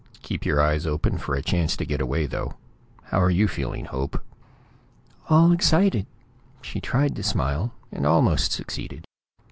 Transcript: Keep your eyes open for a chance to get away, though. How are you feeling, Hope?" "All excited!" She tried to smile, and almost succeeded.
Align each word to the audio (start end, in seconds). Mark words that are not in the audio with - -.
Keep 0.23 0.47
your 0.47 0.59
eyes 0.59 0.87
open 0.87 1.19
for 1.19 1.35
a 1.35 1.43
chance 1.43 1.77
to 1.77 1.85
get 1.85 2.01
away, 2.01 2.25
though. 2.25 2.55
How 3.03 3.21
are 3.21 3.29
you 3.29 3.47
feeling, 3.47 3.85
Hope?" 3.85 4.19
"All 5.29 5.51
excited!" 5.51 6.07
She 6.63 6.81
tried 6.81 7.15
to 7.17 7.21
smile, 7.21 7.75
and 7.91 8.03
almost 8.03 8.51
succeeded. 8.51 9.05